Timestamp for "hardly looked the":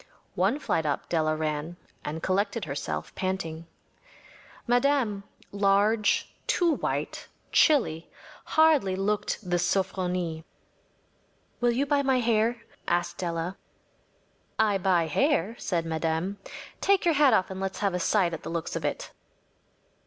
8.45-9.57